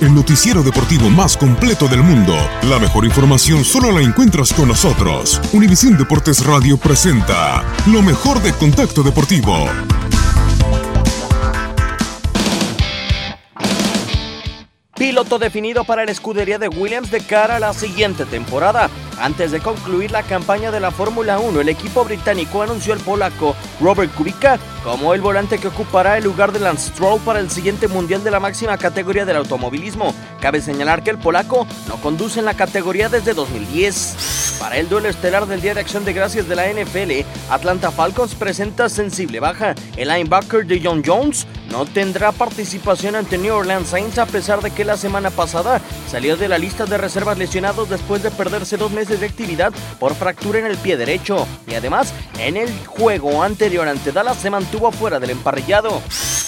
El 0.00 0.14
noticiero 0.14 0.62
deportivo 0.62 1.10
más 1.10 1.36
completo 1.36 1.88
del 1.88 2.02
mundo. 2.02 2.34
La 2.62 2.78
mejor 2.78 3.04
información 3.04 3.64
solo 3.64 3.90
la 3.90 4.00
encuentras 4.00 4.52
con 4.52 4.68
nosotros. 4.68 5.40
Univisión 5.52 5.98
Deportes 5.98 6.44
Radio 6.46 6.76
presenta 6.76 7.64
lo 7.86 8.00
mejor 8.02 8.40
de 8.40 8.52
Contacto 8.52 9.02
Deportivo. 9.02 9.66
Piloto 14.94 15.38
definido 15.38 15.84
para 15.84 16.04
la 16.04 16.10
escudería 16.10 16.58
de 16.58 16.68
Williams 16.68 17.10
de 17.10 17.20
cara 17.20 17.56
a 17.56 17.60
la 17.60 17.72
siguiente 17.72 18.24
temporada. 18.24 18.90
Antes 19.20 19.50
de 19.50 19.60
concluir 19.60 20.12
la 20.12 20.22
campaña 20.22 20.70
de 20.70 20.78
la 20.78 20.92
Fórmula 20.92 21.40
1, 21.40 21.60
el 21.60 21.68
equipo 21.68 22.04
británico 22.04 22.62
anunció 22.62 22.92
al 22.92 23.00
polaco 23.00 23.56
Robert 23.80 24.14
Kubica 24.14 24.58
como 24.84 25.12
el 25.12 25.20
volante 25.20 25.58
que 25.58 25.68
ocupará 25.68 26.16
el 26.16 26.24
lugar 26.24 26.52
de 26.52 26.60
Lance 26.60 26.90
Stroll 26.90 27.20
para 27.20 27.40
el 27.40 27.50
siguiente 27.50 27.88
mundial 27.88 28.22
de 28.22 28.30
la 28.30 28.40
máxima 28.40 28.78
categoría 28.78 29.24
del 29.24 29.36
automovilismo. 29.36 30.14
Cabe 30.40 30.60
señalar 30.60 31.02
que 31.02 31.10
el 31.10 31.18
polaco 31.18 31.66
no 31.88 31.96
conduce 31.96 32.38
en 32.38 32.44
la 32.44 32.54
categoría 32.54 33.08
desde 33.08 33.34
2010. 33.34 34.56
Para 34.60 34.76
el 34.76 34.88
duelo 34.88 35.08
estelar 35.08 35.46
del 35.46 35.60
Día 35.60 35.74
de 35.74 35.80
Acción 35.80 36.04
de 36.04 36.12
Gracias 36.12 36.48
de 36.48 36.56
la 36.56 36.68
NFL, 36.68 37.26
Atlanta 37.50 37.90
Falcons 37.90 38.34
presenta 38.34 38.88
sensible 38.88 39.40
baja. 39.40 39.74
El 39.96 40.08
linebacker 40.08 40.66
de 40.66 40.80
John 40.82 41.02
Jones 41.04 41.46
no 41.70 41.84
tendrá 41.84 42.32
participación 42.32 43.14
ante 43.14 43.38
New 43.38 43.54
Orleans 43.54 43.88
Saints 43.88 44.18
a 44.18 44.26
pesar 44.26 44.62
de 44.62 44.70
que 44.70 44.84
la 44.84 44.96
semana 44.96 45.30
pasada 45.30 45.80
salió 46.10 46.36
de 46.36 46.48
la 46.48 46.58
lista 46.58 46.86
de 46.86 46.98
reservas 46.98 47.38
lesionados 47.38 47.88
después 47.88 48.22
de 48.22 48.30
perderse 48.30 48.76
dos 48.76 48.90
meses 48.90 49.07
de 49.16 49.26
actividad 49.26 49.72
por 49.98 50.14
fractura 50.14 50.58
en 50.58 50.66
el 50.66 50.76
pie 50.76 50.96
derecho. 50.96 51.46
Y 51.66 51.74
además, 51.74 52.12
en 52.38 52.56
el 52.56 52.70
juego 52.86 53.42
anterior 53.42 53.88
ante 53.88 54.12
Dallas 54.12 54.38
se 54.38 54.50
mantuvo 54.50 54.92
fuera 54.92 55.18
del 55.18 55.30
emparrillado. 55.30 56.02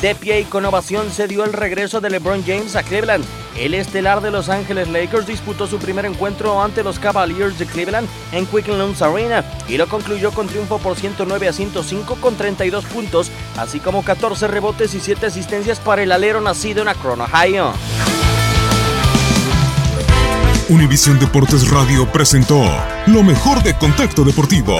De 0.00 0.14
pie 0.14 0.40
y 0.40 0.44
con 0.44 0.64
ovación 0.64 1.10
se 1.10 1.26
dio 1.26 1.44
el 1.44 1.52
regreso 1.52 2.00
de 2.00 2.10
LeBron 2.10 2.44
James 2.44 2.76
a 2.76 2.82
Cleveland. 2.82 3.24
El 3.56 3.74
estelar 3.74 4.20
de 4.20 4.30
Los 4.30 4.48
Ángeles 4.48 4.88
Lakers 4.88 5.26
disputó 5.26 5.66
su 5.66 5.78
primer 5.78 6.04
encuentro 6.04 6.60
ante 6.60 6.82
los 6.82 6.98
Cavaliers 6.98 7.58
de 7.58 7.66
Cleveland 7.66 8.08
en 8.32 8.46
Quicken 8.46 8.80
Arena 9.00 9.44
y 9.68 9.76
lo 9.76 9.88
concluyó 9.88 10.32
con 10.32 10.48
triunfo 10.48 10.78
por 10.78 10.96
109 10.96 11.48
a 11.48 11.52
105 11.52 12.16
con 12.20 12.36
32 12.36 12.84
puntos, 12.86 13.30
así 13.56 13.80
como 13.80 14.04
14 14.04 14.48
rebotes 14.48 14.94
y 14.94 15.00
7 15.00 15.26
asistencias 15.26 15.78
para 15.78 16.02
el 16.02 16.12
alero 16.12 16.40
nacido 16.40 16.82
en 16.82 16.88
Akron, 16.88 17.20
Ohio. 17.20 17.72
Univisión 20.70 21.18
Deportes 21.18 21.70
Radio 21.70 22.10
presentó 22.10 22.62
lo 23.06 23.22
mejor 23.22 23.62
de 23.62 23.74
Contacto 23.74 24.24
Deportivo. 24.24 24.78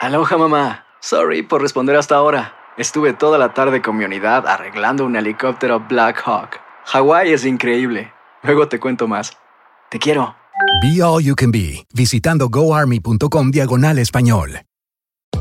Aloha 0.00 0.36
mamá. 0.36 0.84
Sorry 1.00 1.42
por 1.42 1.62
responder 1.62 1.96
hasta 1.96 2.14
ahora. 2.14 2.54
Estuve 2.76 3.12
toda 3.12 3.38
la 3.38 3.54
tarde 3.54 3.82
con 3.82 3.96
mi 3.96 4.04
unidad 4.04 4.46
arreglando 4.46 5.04
un 5.04 5.16
helicóptero 5.16 5.80
Black 5.80 6.22
Hawk. 6.24 6.60
Hawái 6.84 7.32
es 7.32 7.44
increíble. 7.44 8.12
Luego 8.44 8.68
te 8.68 8.78
cuento 8.78 9.08
más. 9.08 9.32
Te 9.90 9.98
quiero. 9.98 10.36
Be 10.80 11.02
All 11.02 11.24
You 11.24 11.34
Can 11.34 11.50
Be, 11.50 11.84
visitando 11.92 12.48
goarmy.com 12.48 13.50
diagonal 13.50 13.98
español. 13.98 14.60